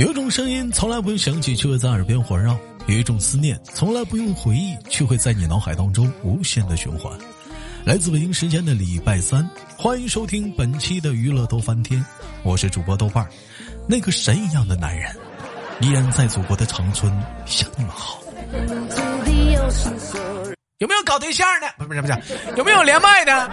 [0.00, 2.54] 有一种声音从来不用响起，却会在耳边环绕；
[2.86, 7.12] 有一种思念从来不用回忆，却会在你脑海当中无限的循环。
[7.84, 12.02] 来自北京时间的礼拜三，欢迎收听本期的娱乐逗翻天，
[12.42, 13.28] 我是主播豆瓣儿。
[13.86, 15.14] 那个神一样的男人，
[15.80, 17.12] 依然在祖国的长春
[17.44, 18.22] 向你们好。
[20.78, 21.66] 有没有搞对象的？
[21.76, 23.50] 不是不是不是，有没有连麦的？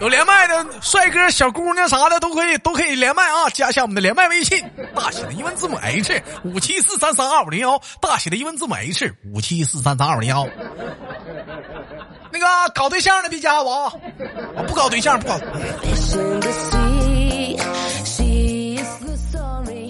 [0.00, 3.48] 有连麦的帅哥、小姑娘啥的都可以都可以连麦啊！
[3.50, 10.46] 加一下我们的连麦微信，大写的英文字母 H 五七四三三二五零幺，大写的英文字母 H 五七四三三二五零幺。
[12.30, 13.92] 那个搞对象的别加我啊！
[14.68, 15.38] 不搞对象不搞。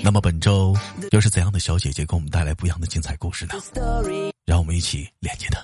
[0.02, 0.74] 那么本周
[1.10, 3.54] 又是怎样的小姐姐给我们带来不一样的精彩故事呢？
[4.46, 5.62] 让我们一起连接她。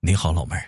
[0.00, 0.64] 你好，老妹儿。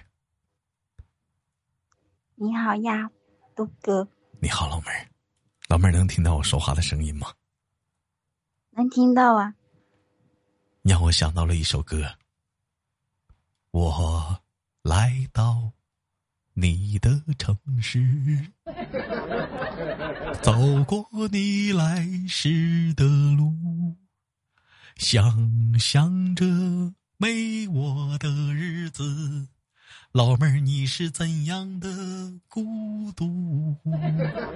[2.43, 3.09] 你好呀，
[3.55, 4.09] 杜哥。
[4.41, 5.07] 你好，老妹儿。
[5.69, 7.29] 老妹儿能听到我说话的声音吗？
[8.71, 9.55] 能听到啊。
[10.83, 12.05] 让我想到了一首歌。
[13.71, 14.43] 我
[14.83, 15.71] 来到
[16.55, 18.53] 你的城市，
[20.43, 23.05] 走过你来时的
[23.37, 23.97] 路，
[24.97, 26.45] 想象着
[27.19, 29.47] 没我的日子。
[30.13, 31.89] 老妹儿，你是怎样的
[32.47, 33.75] 孤独？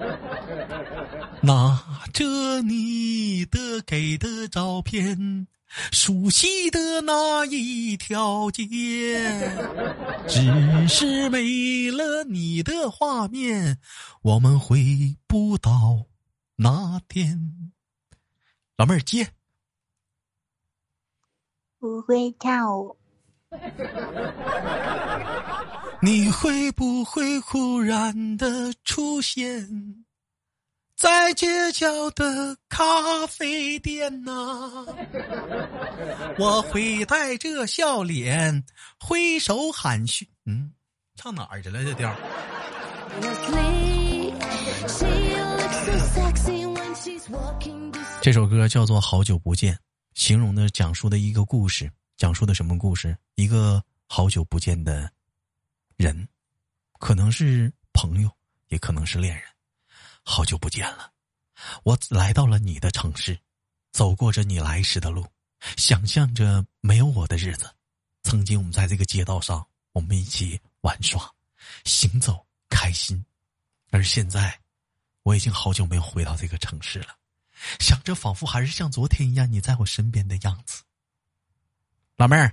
[1.41, 5.47] 拿着你的给的照片，
[5.91, 8.67] 熟悉的那一条街，
[10.27, 13.79] 只是没了你的画面，
[14.21, 16.05] 我们回不到
[16.57, 17.71] 那天。
[18.77, 19.29] 老妹儿接，
[21.79, 22.95] 不会跳舞。
[26.01, 29.67] 你会不会忽然的出现
[30.95, 34.85] 在街角的咖啡店呢？
[36.39, 38.63] 我会带着笑脸
[38.99, 40.27] 挥手喊去。
[40.45, 40.71] 嗯，
[41.15, 42.13] 唱哪儿去了这调？
[48.21, 49.73] 这首歌叫做《好久不见》，
[50.13, 51.89] 形容的讲述的一个故事。
[52.17, 53.15] 讲述的什么故事？
[53.35, 55.09] 一个好久不见的
[55.95, 56.27] 人，
[56.97, 58.31] 可能是朋友，
[58.69, 59.43] 也可能是恋人。
[60.23, 61.11] 好久不见了，
[61.83, 63.39] 我来到了你的城市，
[63.91, 65.27] 走过着你来时的路，
[65.77, 67.71] 想象着没有我的日子。
[68.23, 71.31] 曾经我们在这个街道上，我们一起玩耍、
[71.85, 73.23] 行走、开心。
[73.91, 74.59] 而现在，
[75.21, 77.15] 我已经好久没有回到这个城市了，
[77.79, 80.81] 想着仿佛还是像昨天一样，你在我身边的样子。
[82.17, 82.51] 老妹儿，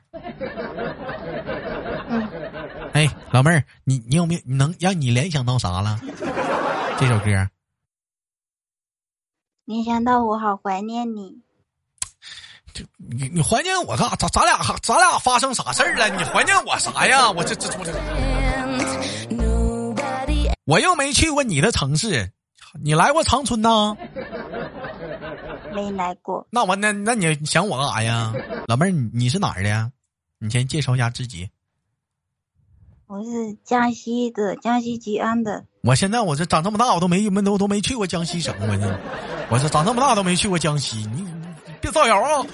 [2.92, 5.98] 哎，老妹儿，你你有没有能让你联想到啥了？
[6.98, 7.48] 这首歌，
[9.64, 11.38] 联想到我好怀念你。
[12.74, 14.16] 就你你怀念我干啥？
[14.16, 16.10] 咱咱俩咱俩发生啥事儿了？
[16.10, 17.30] 你怀念我啥呀？
[17.30, 17.92] 我这这我这，
[20.66, 22.30] 我又没去过你的城市，
[22.82, 23.96] 你来过长春呐？
[25.74, 28.32] 没来过，那我那那你想我干啥呀，
[28.66, 28.90] 老妹儿？
[28.90, 29.90] 你你是哪儿的呀？
[30.38, 31.48] 你先介绍一下自己。
[33.06, 35.66] 我是江西的，江西吉安的。
[35.82, 39.00] 我现在我这长这么大，我都没没都都没去过江西省，我这
[39.50, 41.26] 我这长这么大都没去过江西，你
[41.80, 42.46] 别造谣啊！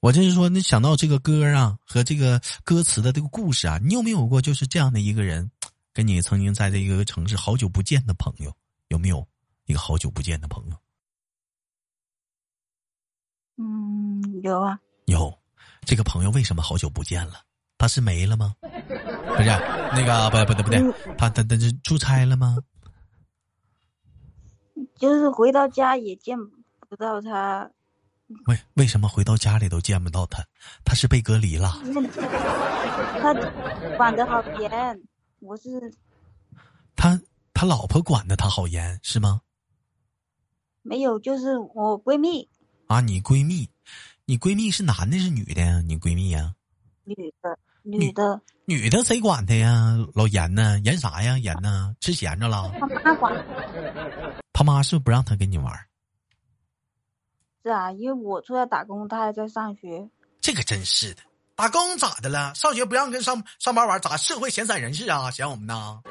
[0.00, 5.50] 我就是说，你想到这个歌啊和这个歌词的这个故事啊，你有没有过就是这样的一个人，
[5.92, 8.54] 跟你曾经在这个城市好久不见的朋友，
[8.88, 9.26] 有没有？
[9.66, 10.76] 一个好久不见的朋友，
[13.56, 15.32] 嗯，有啊，有。
[15.86, 17.42] 这个朋友为什么好久不见了？
[17.76, 18.54] 他是没了吗？
[18.60, 19.48] 不是，
[19.92, 22.56] 那个不不对不对，他他他是出差了吗？
[24.96, 26.38] 就是回到家也见
[26.88, 27.70] 不到他。
[28.46, 30.42] 为为什么回到家里都见不到他？
[30.84, 31.72] 他是被隔离了。
[33.20, 33.34] 他
[33.98, 35.02] 管的好严，
[35.40, 35.92] 我是
[36.96, 37.20] 他
[37.52, 39.42] 他老婆管的他好严是吗？
[40.84, 42.46] 没有，就是我闺蜜
[42.88, 43.68] 啊，你闺蜜，
[44.26, 45.80] 你闺蜜是男的是女的呀？
[45.86, 46.54] 你闺蜜呀？
[47.04, 49.96] 女的，女的，女的谁管她呀？
[50.14, 50.78] 老严呢？
[50.84, 51.38] 严啥呀？
[51.38, 51.94] 严呢？
[52.00, 52.70] 吃闲着了？
[52.78, 53.44] 他妈管。
[54.52, 55.72] 他妈是不是不让他跟你玩？
[57.64, 60.08] 是啊，因为我出来打工，他还在上学。
[60.42, 61.22] 这个真是的，
[61.56, 62.54] 打工咋的了？
[62.54, 65.30] 上学不让跟上上班玩，咋社会闲散人士啊？
[65.30, 66.02] 嫌我们呢？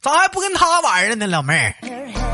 [0.00, 2.31] 咋还不跟他玩了呢，老妹儿？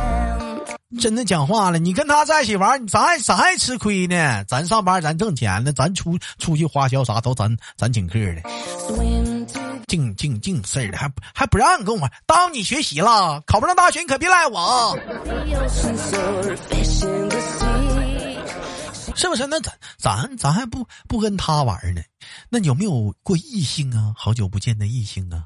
[0.96, 4.42] 真的讲话了，你跟他在一起玩，咱还咱还吃亏呢。
[4.44, 8.40] 咱上班，咱挣钱呢，咱出出去花销啥都咱咱请客的。
[9.86, 14.98] 净净净事儿的，还还不让跟我玩耽误你学习了，考不上大学你可别赖我。
[19.14, 19.46] 是不是？
[19.46, 22.00] 那咱咱咱还不不跟他玩呢？
[22.48, 24.14] 那有没有过异性啊？
[24.16, 25.44] 好久不见的异性啊？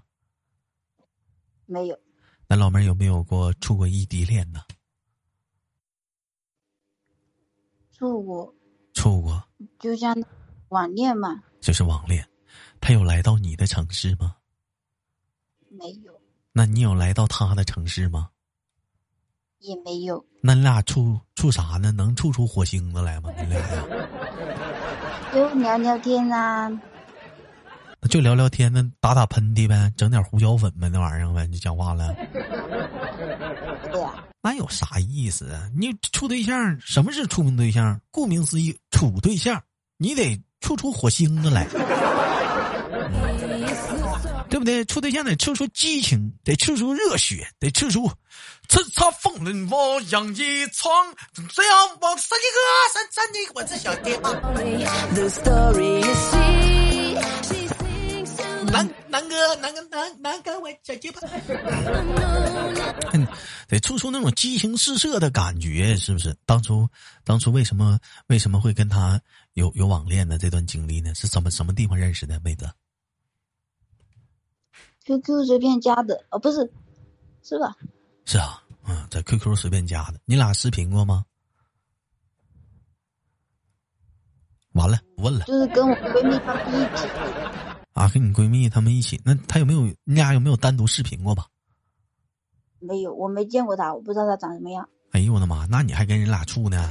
[1.66, 1.98] 没有。
[2.46, 4.60] 那老妹儿有没有过处过异地恋呢？
[8.02, 8.52] 处过。
[8.94, 9.40] 处过。
[9.78, 10.12] 就像
[10.70, 11.40] 网恋嘛。
[11.60, 12.28] 就是网恋，
[12.80, 14.34] 他有来到你的城市吗？
[15.70, 16.12] 没有。
[16.50, 18.30] 那你有来到他的城市吗？
[19.60, 20.24] 也没有。
[20.42, 21.92] 那你俩处处啥呢？
[21.92, 23.30] 能处出火星子来吗？
[23.38, 23.84] 你俩呀？
[25.32, 26.68] 就聊聊天啊。
[28.12, 32.14] 那就聊聊天，那打打喷嚏呗，整点胡椒粉呗，那玩意儿呗，就讲话了。
[34.42, 35.66] 那有啥意思啊？
[35.74, 37.98] 你处对象，什么是处对象？
[38.10, 39.62] 顾名思义，处对象，
[39.96, 41.66] 你得处出火星子来。
[44.50, 44.84] 对不对？
[44.84, 48.12] 处对象得处出激情，得处出热血，得处出
[48.68, 50.92] 叱咤风云我杨一闯，
[51.54, 52.58] 这样往三几个
[52.92, 54.30] 三三的我这小爹啊！
[58.72, 61.20] 南南哥，南哥，南南哥，我小鸡巴，
[63.68, 66.34] 得处出那种激情四射的感觉，是不是？
[66.46, 66.88] 当初
[67.22, 67.98] 当初为什么
[68.28, 69.20] 为什么会跟他
[69.52, 70.38] 有有网恋的？
[70.38, 71.14] 这段经历呢？
[71.14, 72.70] 是怎么什么地方认识的，妹子
[75.04, 76.72] ？QQ 随便加的哦，不是，
[77.42, 77.76] 是吧？
[78.24, 80.18] 是啊，嗯，在 QQ 随便加的。
[80.24, 81.26] 你俩视频过吗？
[84.72, 85.44] 完了，不问了。
[85.44, 87.06] 就是跟我闺蜜她们一起。
[87.92, 89.86] 啊，跟你闺蜜她们一起，那她有没有？
[90.04, 91.46] 你俩有没有单独视频过吧？
[92.80, 94.88] 没有，我没见过她，我不知道她长什么样。
[95.12, 95.66] 哎呦我的妈！
[95.66, 96.88] 那你还跟人俩处呢？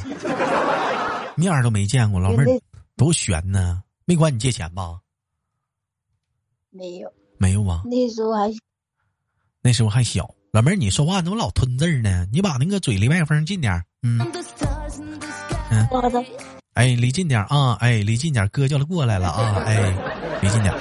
[1.35, 2.61] 面都没见过，老妹儿
[2.95, 3.81] 多悬呢！
[4.05, 4.99] 没管你借钱吧？
[6.69, 7.11] 没有。
[7.37, 8.53] 没有啊，那时候还，
[9.61, 10.29] 那时候还小。
[10.51, 12.27] 老妹儿，你说话怎么老吞字儿呢？
[12.31, 14.19] 你把那个嘴离麦克风近点嗯。
[16.73, 17.73] 哎，离近点啊！
[17.79, 19.63] 哎，离近点，哥叫他过来了啊！
[19.65, 20.73] 哎，离近点。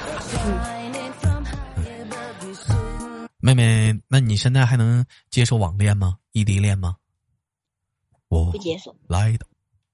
[3.43, 6.17] 妹妹，那你现在还能接受网恋吗？
[6.31, 6.95] 异地恋吗？
[8.29, 8.95] 我不接受。
[9.07, 9.47] 来的。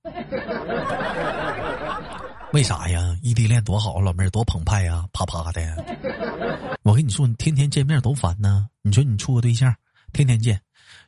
[2.53, 3.17] 为啥呀？
[3.21, 6.77] 异地恋多好，老妹儿多澎湃呀，啪啪的。
[6.83, 8.69] 我跟你说，你天天见面都烦呢。
[8.81, 9.73] 你说你处个对象，
[10.13, 10.61] 天天见，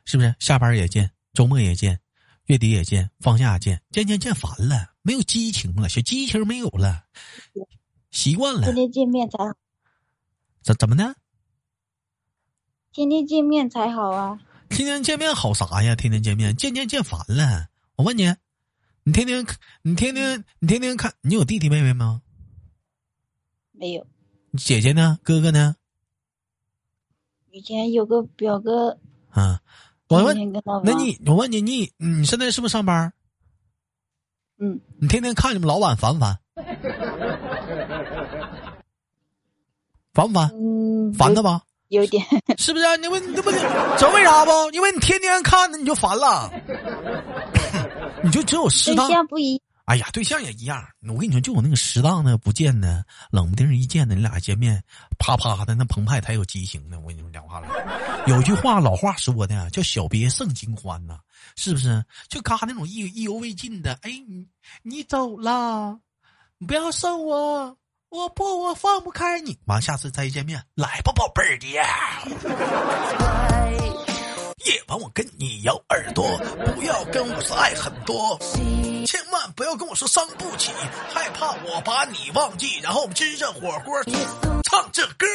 [0.04, 0.34] 是不是？
[0.38, 2.00] 下班也见，周末也见，
[2.46, 7.04] 月底也见，放假见，见见见烦了，没有激情了，小激情没有了，
[8.20, 8.60] 习惯了。
[8.60, 9.54] 天天见面才好。
[10.62, 11.16] 怎怎么的？
[12.92, 14.38] 天天见面才好啊！
[14.68, 15.96] 天天见面好啥呀？
[15.96, 17.68] 天天见面，见见见烦了。
[17.96, 18.34] 我问你。
[19.04, 19.46] 你天天，
[19.80, 22.20] 你天天，你天天看，你有弟弟妹妹吗？
[23.72, 24.06] 没有。
[24.58, 25.18] 姐姐呢？
[25.22, 25.76] 哥哥呢？
[27.50, 28.98] 以前有个表哥。
[29.30, 29.62] 啊，
[30.08, 30.36] 我问，
[30.84, 33.14] 那你，我问你，你你现在是不是上班？
[34.58, 34.78] 嗯。
[35.00, 36.38] 你天天看你们老板烦不烦？
[40.20, 40.50] 烦不烦？
[40.54, 41.12] 嗯。
[41.14, 41.62] 烦他吧？
[41.88, 42.24] 有点。
[42.58, 42.84] 是不是？
[42.84, 44.50] 啊你问，你不，知道为啥不？
[44.72, 46.50] 因为你天天看着你就烦了。
[48.22, 49.60] 你就只有适当，对象不一。
[49.86, 50.84] 哎呀，对象也一样。
[51.08, 54.80] 我跟你说，就我那个适当的不见的，冷不丁一见的，你俩见面，
[55.18, 57.00] 啪啪的那澎湃才有激情呢。
[57.00, 57.66] 我跟你们讲话了，
[58.28, 61.18] 有句话老话说的叫“小别胜新欢”呐，
[61.56, 62.04] 是不是？
[62.28, 64.46] 就嘎那种意意犹未尽的，哎，你
[64.82, 65.98] 你走了，
[66.58, 67.76] 你不要送我，
[68.10, 69.56] 我不我放不开你。
[69.66, 71.68] 完，下次再一见面，来吧，宝贝儿的。
[74.66, 76.26] 夜晚我跟你咬耳朵，
[76.74, 78.36] 不要跟我说爱很多，
[79.06, 80.72] 千万不要跟我说伤不起，
[81.14, 84.02] 害怕我把你忘记，然后我们吃着火锅，
[84.64, 85.26] 唱这歌。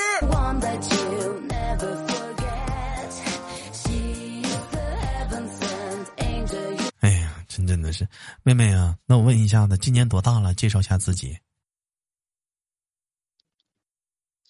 [6.99, 8.05] 哎呀，真真的是，
[8.43, 10.53] 妹妹啊，那我问一下子，今年多大了？
[10.53, 11.37] 介绍一下自己。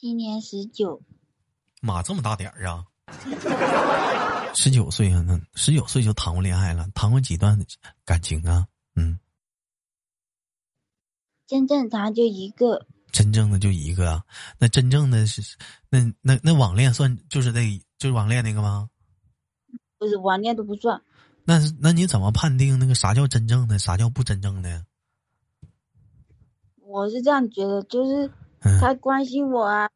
[0.06, 1.02] 今年十九。
[1.82, 2.86] 妈，这么大点儿啊！
[4.54, 7.60] 十九岁啊，那十九岁就谈过恋爱了，谈过几段
[8.06, 8.68] 感情啊？
[8.96, 9.18] 嗯，
[11.48, 14.24] 真正谈就一个，真正的就一个啊？
[14.60, 15.42] 那真正的是
[15.90, 18.92] 那那那网恋算就是那就是网恋那个吗？
[19.98, 21.02] 不是网恋都不算。
[21.46, 24.86] 那那你怎么判定那个啥叫真正的，啥叫不真正的？
[26.78, 28.32] 我是这样觉得，就是
[28.80, 29.90] 他关心我啊，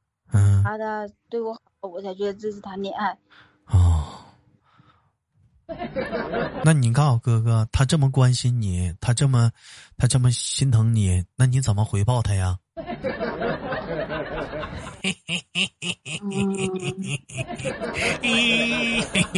[0.60, 3.18] 嗯，他的对我好，我才觉得这是谈恋爱。
[3.68, 4.26] 哦，
[6.64, 9.52] 那你告诉哥哥，他这么关心你，他这么，
[9.98, 12.58] 他这么心疼你，那你怎么回报他呀？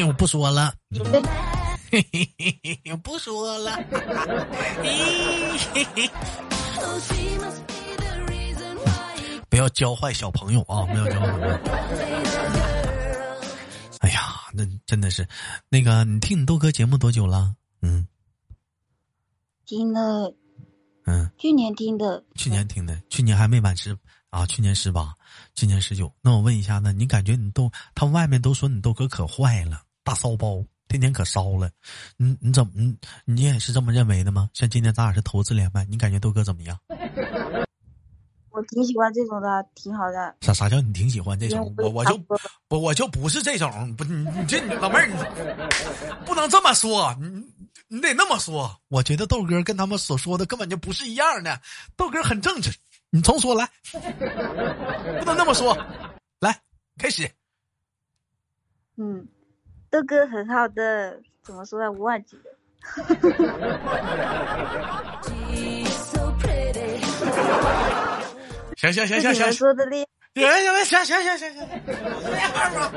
[0.07, 0.73] 我不说了，
[2.91, 3.77] 我不说了。
[9.51, 10.85] 不要教坏小朋友啊！
[10.89, 11.59] 不要教坏朋友。
[13.99, 14.21] 哎呀，
[14.53, 15.27] 那真的是，
[15.67, 17.53] 那个你听你豆哥节目多久了？
[17.81, 18.07] 嗯，
[19.65, 20.33] 听了，
[21.05, 23.97] 嗯，去年听的，去年听的，去年还没满十
[24.29, 25.13] 啊，去年十八，
[25.53, 26.09] 今年十九。
[26.21, 31.69] 那我问一下呢，你感觉你豆他外面都说你豆哥可坏了，大骚包，天天可骚了，
[32.15, 34.49] 你你怎么你你也是这么认为的吗？
[34.53, 36.79] 像今天咱俩是头次连麦，你感觉豆哥怎么样？
[38.51, 40.35] 我挺喜欢这种的，挺好的。
[40.41, 41.73] 啥啥叫你挺喜欢这种？
[41.77, 42.19] 我我就
[42.67, 45.15] 我我就不是这种，不你你这老妹儿你
[46.25, 47.45] 不能这么说，你
[47.87, 48.77] 你得那么说。
[48.89, 51.61] 我觉得豆哥跟他们所说的根本就不是一样的，
[51.95, 52.69] 豆哥很正直。
[53.09, 55.77] 你重说来，不能那么说。
[56.39, 56.61] 来，
[56.97, 57.29] 开始。
[58.97, 59.27] 嗯，
[59.89, 61.91] 豆哥很好的，怎么说呢？
[61.91, 62.43] 我忘记了。
[68.81, 72.91] 行行行行行，说的厉行行行行行行行，这样吧。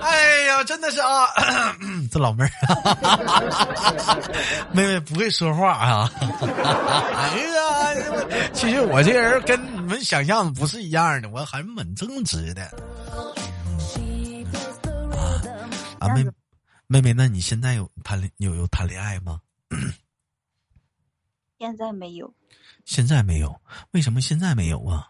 [0.00, 1.26] 哎呀，真的是啊，
[2.10, 2.50] 这老妹儿，
[4.72, 6.10] 妹妹不会说话啊。
[6.20, 12.62] 哎呀，其实我这人跟你们想象的不是一样的，我还蛮正直的。
[15.12, 15.36] 啊
[15.98, 16.24] 啊，妹
[16.86, 19.38] 妹妹，那你现在有谈恋有有谈恋爱吗？
[21.58, 22.32] 现在没有。
[22.86, 23.60] 现在没有？
[23.90, 25.08] 为什么现在没有啊？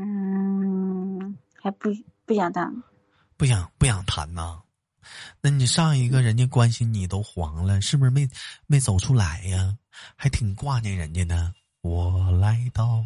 [0.00, 1.90] 嗯，还不
[2.24, 2.72] 不想谈，
[3.36, 4.58] 不想不想谈呐？
[5.42, 8.28] 那你上一个人家关心你都黄了，是不是没
[8.66, 9.76] 没走出来呀？
[10.16, 11.52] 还挺挂念人家呢。
[11.82, 13.04] 我来到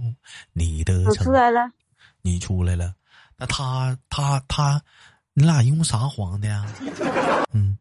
[0.53, 1.71] 你的城，出来了，
[2.23, 2.95] 你出来了。
[3.37, 4.81] 那他他他，
[5.33, 6.65] 你俩因为啥黄的呀？
[7.53, 7.77] 嗯，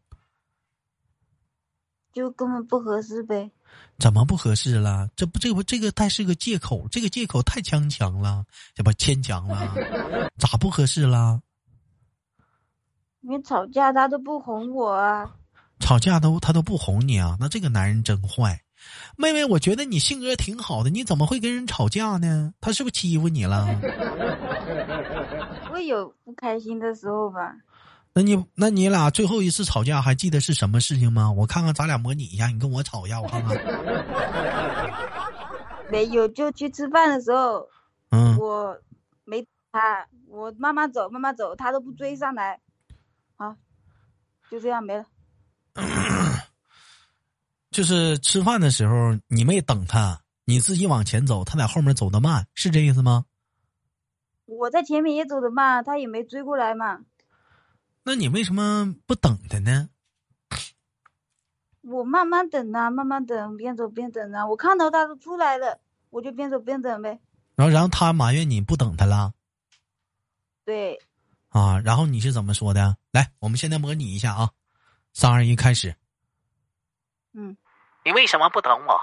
[2.14, 3.50] 就根本不合适呗。
[3.98, 5.08] 怎么不合适了？
[5.16, 8.44] 这不，这不，这个太是个借口，这个借口太牵强了，
[8.74, 9.74] 这不牵强了？
[10.38, 11.40] 咋不合适了？
[13.20, 15.34] 你吵架他都不哄我啊！
[15.80, 17.36] 吵架都他都不哄你啊？
[17.40, 18.60] 那这个男人真坏。
[19.16, 22.52] 妹妹，我觉得你性格挺好的，你怎么会跟人吵架呢？
[22.60, 23.66] 他是不是欺负你了？
[25.72, 27.56] 会有不开心的时候吧。
[28.16, 31.32] 那你那你俩最后一次吵架还记得是什么事情吗？
[31.32, 33.56] 我看看咱俩模拟一下，你跟我吵一下，我看看。
[35.90, 37.68] 没有，就去吃饭的时候，
[38.10, 38.78] 嗯，我
[39.24, 42.60] 没他，我慢慢走，慢慢走，他都不追上来，
[43.36, 43.56] 好，
[44.48, 45.04] 就这样没了。
[47.72, 53.24] 就是吃饭的时候你没等他，你自己往前走，他在后面走的慢，是这意思吗？
[54.46, 57.00] 我在前面也走的慢，他也没追过来嘛。
[58.04, 59.88] 那你为什么不等他呢？
[61.80, 64.46] 我慢慢等啊，慢慢等，边走边等啊。
[64.46, 65.80] 我看到他都出来了，
[66.10, 67.20] 我就边走边等呗。
[67.56, 69.32] 然后，然后他埋怨你不等他了。
[70.64, 70.98] 对。
[71.50, 72.96] 啊，然后你是怎么说的？
[73.10, 74.50] 来，我们现在模拟一下啊，
[75.12, 75.94] 三二一，开始。
[77.32, 77.56] 嗯。
[78.04, 79.00] 你为什么不等我？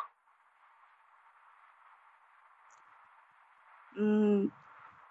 [3.96, 4.52] 嗯，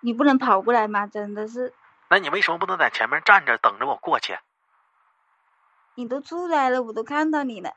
[0.00, 1.06] 你不能跑过来吗？
[1.06, 1.72] 真的是。
[2.10, 4.36] 那你为什么不能在前面站着等着我过去？
[5.94, 7.72] 你都出来了，我都看到你了。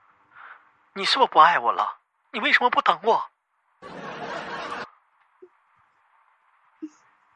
[0.93, 1.97] 你是不是不爱我了？
[2.31, 3.23] 你为什么不等我？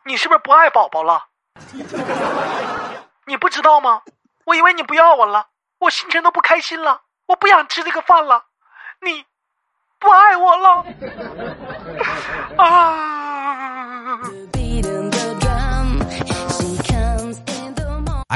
[0.03, 1.27] 你是不是不爱宝宝了？
[3.25, 4.01] 你不知道吗？
[4.45, 5.49] 我以为你不要我了，
[5.79, 8.45] 我心情都不开心了，我不想吃这个饭了。
[9.01, 9.23] 你
[9.99, 10.85] 不爱我了
[12.57, 13.16] 啊！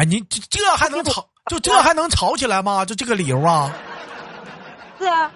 [0.02, 1.30] 哎，你这这还能吵？
[1.46, 2.84] 就这还能吵起来吗？
[2.84, 3.72] 就这个理由啊？
[4.98, 5.32] 是啊。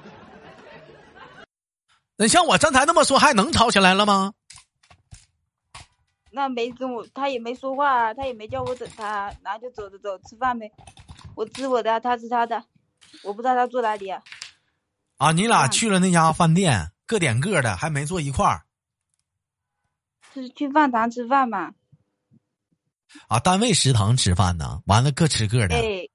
[2.15, 4.33] 那像我刚才那么说，还能吵起来了吗？
[6.31, 10.71] 那没跟我，他也没说话，他也没叫我等他，然后就走着走吃饭呗。
[11.35, 12.63] 我吃我的，他吃他的，
[13.21, 14.19] 我不知道他住哪里啊。
[15.17, 18.63] 啊，你俩去了那家饭店，各点各的，还没坐一块儿。
[20.33, 21.73] 是去饭堂吃饭嘛？
[23.27, 25.69] 啊，单位食堂吃饭呢，完了各吃各的。
[25.69, 26.11] 对，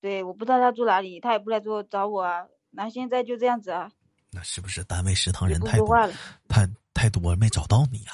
[0.00, 2.46] 对，我不知道他住哪里，他也不来做找我啊。
[2.70, 3.90] 那现在就这样子啊？
[4.30, 6.12] 那是不是单位食堂人太多了？
[6.48, 8.12] 太太多没找到你呀？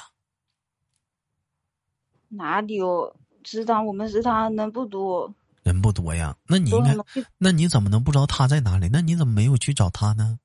[2.29, 3.85] 哪里哦食堂？
[3.85, 5.33] 我们食堂人不多。
[5.63, 6.35] 人不多呀？
[6.47, 6.95] 那你应该，
[7.37, 8.89] 那你怎么能不知道他在哪里？
[8.91, 10.39] 那你怎么没有去找他呢？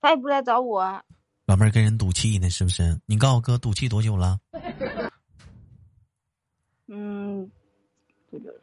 [0.00, 1.04] 他也不来找我啊。
[1.46, 3.00] 老妹儿跟人赌气呢，是不是？
[3.06, 4.38] 你告诉我哥赌气多久了？
[8.30, 8.60] 多久了？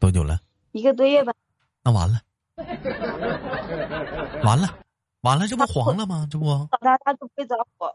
[0.00, 0.40] 多久了？
[0.72, 1.32] 一个多月吧。
[1.84, 2.20] 那完了，
[4.42, 4.68] 完了，
[5.20, 6.26] 完了，这不黄了吗？
[6.30, 7.94] 这不找他，他就不会找我。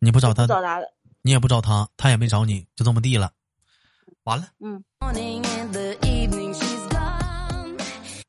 [0.00, 0.92] 你不找他，找他了。
[1.22, 3.32] 你也不找他，他也没找你，就这么地了。
[4.24, 4.48] 完了。
[4.60, 4.82] 嗯。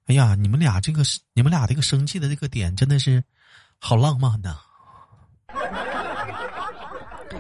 [0.07, 1.01] 哎呀，你们俩这个，
[1.33, 3.24] 你们俩这个生气的这个点真的是
[3.79, 4.55] 好浪漫呐！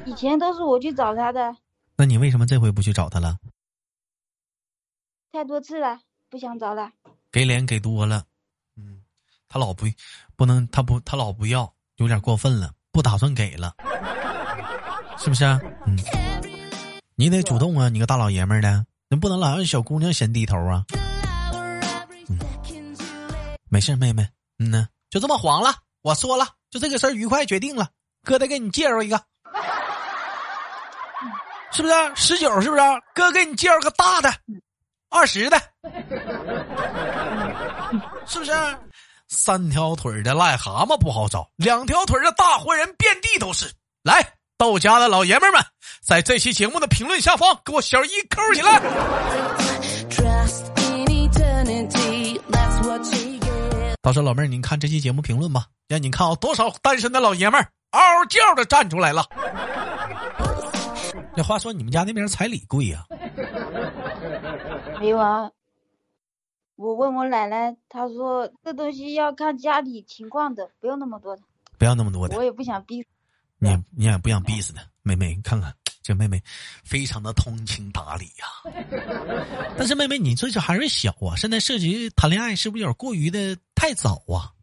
[0.05, 1.55] 以前都是我去找他的。
[1.95, 3.37] 那你为什么这回不去找他了？
[5.35, 5.99] 太多次了，
[6.29, 6.89] 不想找了。
[7.29, 8.23] 给脸给多了，
[8.77, 9.01] 嗯，
[9.49, 9.85] 他老不
[10.37, 13.75] 不能，他不他老不要，有点过分了，不打算给了，
[15.19, 15.43] 是不是？
[15.85, 15.99] 嗯，
[17.15, 20.85] 你得主动啊，你个大老爷们儿的，你不能老让小姑娘先低头啊。
[22.29, 22.39] 嗯，
[23.69, 24.25] 没事，妹妹，
[24.59, 25.75] 嗯呢，就这么黄了。
[26.01, 27.89] 我说了，就这个事儿愉快决定了，
[28.23, 29.21] 哥得给你介绍一个。
[31.73, 32.61] 是不是十九？
[32.61, 32.81] 是不是
[33.13, 34.33] 哥给你介绍个大的，
[35.15, 35.57] 二十的，
[38.27, 38.51] 是不是？
[39.29, 43.71] 三条腿的癞蛤蟆不好找，两条腿的大活人遍地都是。
[44.03, 45.63] 来，到家的老爷们们，
[46.05, 48.81] 在这期节目的评论下方给我小一扣起来。
[54.01, 59.25] 到时候老妹儿，你看这期节目评论吧，让你看啊，多少单身的老爷们儿嗷嗷叫的站出来了。
[61.35, 63.03] 那话说，你们家那边彩礼贵呀？
[63.09, 63.24] 没
[65.09, 65.51] 有啊，
[66.75, 71.43] 我问我奶奶，她说这东西要看家里情况的，不用那么多的。
[71.77, 72.37] 不要那么多的。
[72.37, 73.05] 我也不想逼。
[73.57, 76.41] 你也你也不想逼死他，妹妹，你看看这妹妹，
[76.83, 78.45] 非常的通情达理呀。
[79.77, 84.53] 但是妹妹，你这就还是小啊，现在涉及谈恋爱，是不是有点过于的太早啊？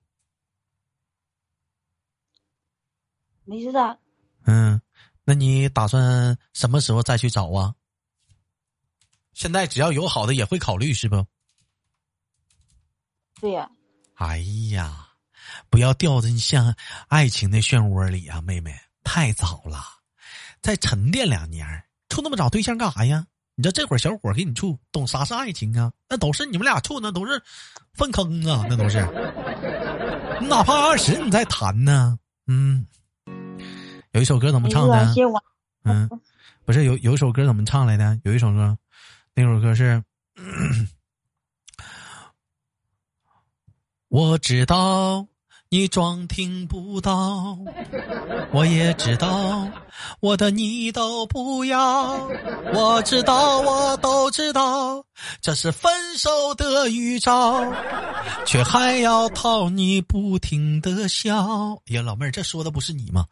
[3.45, 3.99] 没事的。
[4.47, 4.81] 嗯。
[5.25, 7.77] 那你打算什么时候再去找啊？
[9.33, 11.25] 现在只要有好的也会考虑，是不？
[13.41, 13.69] 对呀。
[14.15, 14.39] 哎
[14.71, 15.09] 呀，
[15.69, 16.75] 不要掉进像
[17.09, 19.83] 爱情的漩涡里啊，妹妹，太早了，
[20.61, 21.67] 再沉淀两年，
[22.09, 23.27] 处那么早对象干啥呀？
[23.55, 25.93] 你知道这会儿小伙给你处，懂啥是爱情啊？
[26.09, 27.43] 那都是你们俩处，那都是
[27.95, 29.01] 粪坑啊，那都是。
[30.41, 32.19] 你 哪怕二十，你再谈呢？
[32.47, 32.87] 嗯。
[34.13, 35.15] 有一首歌怎么唱的？
[35.85, 36.09] 嗯，
[36.65, 38.21] 不是有有一首歌怎么唱来的？
[38.25, 38.77] 有一首歌，
[39.35, 40.05] 那首歌是，
[44.09, 45.27] 我知道
[45.71, 47.57] 你装听不到，
[48.53, 49.67] 我也知道
[50.21, 52.29] 我的你都不要，
[52.75, 55.03] 我知道我都知道，
[55.41, 57.73] 这是分手的预兆，
[58.45, 61.73] 却还要讨你不停的笑。
[61.87, 63.27] 哎呀，老妹儿，这说的不是你吗？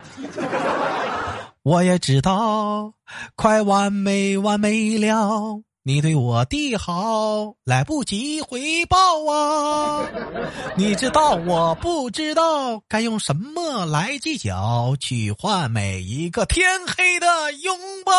[1.62, 2.94] 我也知道，
[3.36, 5.62] 快完没完没了。
[5.90, 8.96] 你对我的好来不及回报
[9.28, 10.06] 啊！
[10.78, 18.12] 你知道我不知道该用什么来计较，去换每一个天黑的拥抱。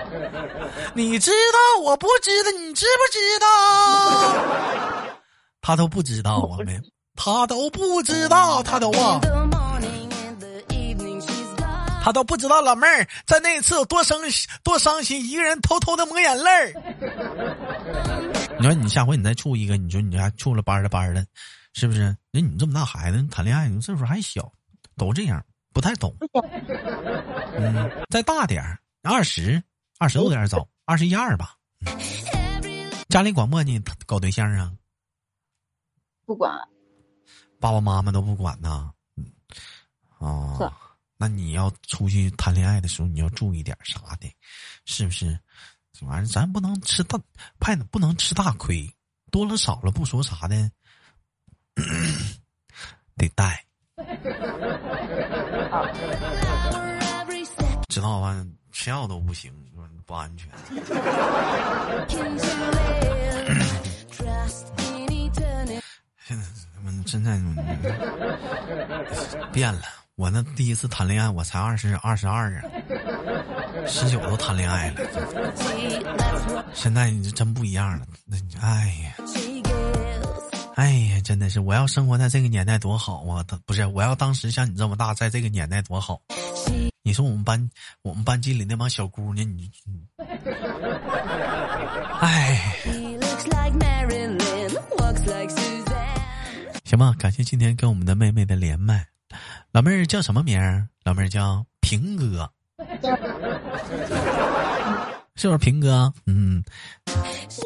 [0.96, 5.16] 你知道我不知道，你知不知道？
[5.60, 6.80] 他都不知道啊，没，
[7.14, 9.20] 他都不知道，他都忘。
[12.08, 14.18] 他都不知道老妹儿在那一次有多伤
[14.62, 16.72] 多伤心，一个人偷偷的抹眼泪儿。
[18.58, 21.22] 你说你下回你再处一个，你说你还处了班的班的，
[21.74, 22.16] 是不是？
[22.30, 24.50] 那你这么大孩子谈恋爱，你岁数还小，
[24.96, 25.44] 都这样，
[25.74, 26.16] 不太懂。
[27.60, 29.62] 嗯，再大点儿，二十
[29.98, 31.56] 二十有点早，二十一二吧。
[33.10, 34.72] 家里管不管你搞对象啊？
[36.24, 36.58] 不管。
[37.60, 38.90] 爸爸妈妈都不管呐。
[39.18, 39.26] 嗯。
[40.26, 40.72] 啊。
[41.20, 44.32] 那你要出去谈恋爱的时候，你要注意点啥的，
[44.84, 45.38] 是不是？
[45.92, 47.18] 这玩意儿咱不能吃大
[47.58, 48.88] 派，不能吃大亏，
[49.32, 50.70] 多了少了不说啥的，
[53.16, 53.64] 得带，
[57.88, 58.46] 知道吧？
[58.70, 59.52] 吃药都不行，
[60.06, 60.48] 不安全。
[66.24, 67.36] 现在他们现在
[69.50, 69.82] 变了。
[70.18, 72.62] 我那第一次谈恋爱，我才二十二十二啊，
[73.86, 74.96] 十九都谈恋爱了。
[76.74, 79.14] 现在你这真不一样了，那哎呀，
[80.74, 83.46] 哎呀，真的是，我要生活在这个年代多好啊！
[83.64, 86.20] 不是，我要当时像你这么大，在这个年代多好。
[87.04, 87.70] 你说我们班
[88.02, 89.70] 我们班级里那帮小姑娘，你，
[92.20, 92.74] 哎，
[96.84, 99.06] 行吧，感谢今天跟我们的妹妹的连麦。
[99.72, 100.88] 老妹儿叫什么名儿？
[101.04, 102.50] 老妹儿叫平哥，
[105.36, 106.12] 是不是平哥？
[106.26, 106.62] 嗯，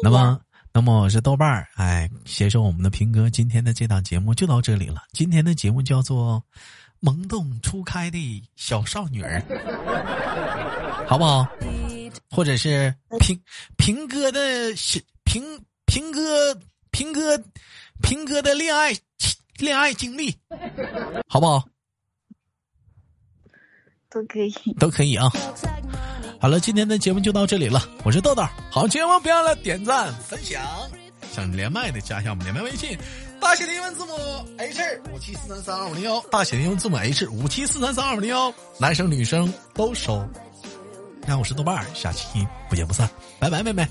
[0.01, 0.39] 那么。
[0.75, 5.03] 那么我是豆瓣儿，哎，携手我们的平哥，今天的这档节目就到这里了。
[5.11, 6.43] 今天的节目叫做
[6.99, 9.39] 《萌动初开的小少女儿》，
[11.07, 11.47] 好不好？
[12.31, 13.39] 或者是平
[13.77, 14.41] 平哥的
[15.23, 15.43] 平
[15.85, 17.39] 平哥平哥
[18.01, 18.91] 平哥的恋爱
[19.59, 20.35] 恋爱经历，
[21.27, 21.63] 好不好？
[24.13, 25.27] 都可以， 都可以啊。
[26.39, 27.83] 好了，今天的节目就到这里了。
[28.03, 30.61] 我是豆豆，好，节目别忘了点赞分享。
[31.31, 32.95] 想连麦的加一下我们连麦微信，
[33.39, 34.13] 大写的英文字母
[34.57, 40.23] H 五七四三三二五零幺，大写的英文字母 H 五七四三三二五零幺，男生女生都收。
[41.25, 43.87] 那我是豆瓣儿，下期不见不散，拜拜，妹妹。